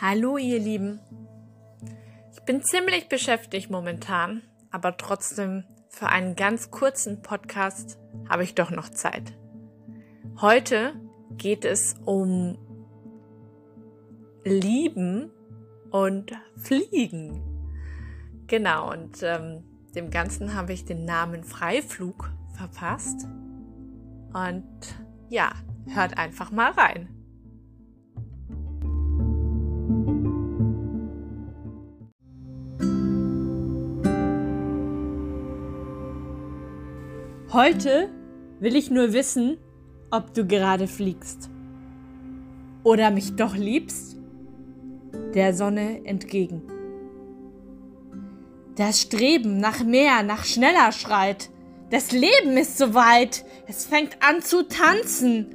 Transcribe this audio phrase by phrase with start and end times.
[0.00, 1.00] Hallo ihr Lieben.
[2.32, 8.70] Ich bin ziemlich beschäftigt momentan, aber trotzdem für einen ganz kurzen Podcast habe ich doch
[8.70, 9.32] noch Zeit.
[10.40, 10.92] Heute
[11.38, 12.58] geht es um
[14.44, 15.30] Lieben
[15.90, 17.42] und Fliegen.
[18.46, 23.26] Genau, und ähm, dem Ganzen habe ich den Namen Freiflug verpasst.
[24.34, 24.66] Und
[25.30, 25.52] ja,
[25.86, 27.08] hört einfach mal rein.
[37.52, 38.10] Heute
[38.58, 39.58] will ich nur wissen,
[40.10, 41.50] ob du gerade fliegst.
[42.82, 44.16] Oder mich doch liebst?
[45.34, 46.62] Der Sonne entgegen.
[48.74, 51.50] Das Streben nach mehr, nach schneller schreit.
[51.90, 55.54] Das Leben ist so weit, es fängt an zu tanzen.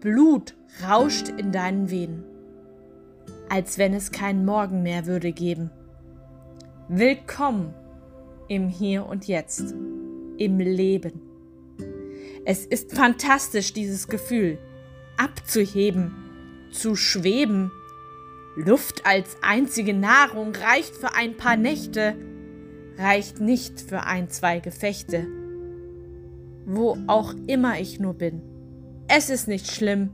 [0.00, 0.54] Blut
[0.88, 2.24] rauscht in deinen Venen,
[3.48, 5.70] als wenn es keinen Morgen mehr würde geben.
[6.88, 7.74] Willkommen
[8.48, 9.74] im Hier und Jetzt,
[10.36, 11.22] im Leben.
[12.44, 14.58] Es ist fantastisch, dieses Gefühl.
[15.16, 16.12] Abzuheben,
[16.72, 17.70] zu schweben.
[18.56, 22.16] Luft als einzige Nahrung reicht für ein paar Nächte,
[22.98, 25.28] reicht nicht für ein, zwei Gefechte.
[26.70, 28.42] Wo auch immer ich nur bin.
[29.08, 30.10] Es ist nicht schlimm,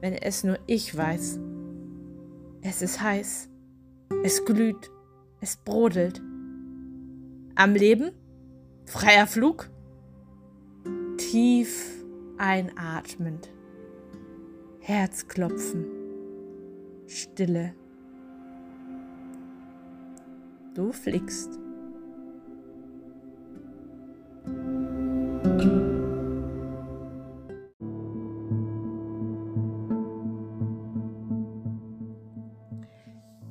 [0.00, 1.38] wenn es nur ich weiß.
[2.62, 3.48] Es ist heiß,
[4.24, 4.90] es glüht,
[5.40, 6.20] es brodelt.
[7.54, 8.10] Am Leben?
[8.86, 9.70] Freier Flug?
[11.16, 12.04] Tief
[12.38, 13.48] einatmend.
[14.80, 15.86] Herzklopfen.
[17.06, 17.72] Stille.
[20.74, 21.60] Du fliegst.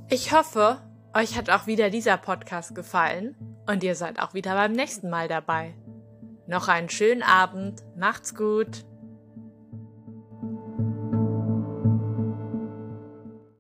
[0.10, 0.82] Ich hoffe,
[1.14, 3.36] euch hat auch wieder dieser Podcast gefallen
[3.68, 5.76] und ihr seid auch wieder beim nächsten Mal dabei.
[6.48, 7.84] Noch einen schönen Abend.
[7.96, 8.86] Macht's gut.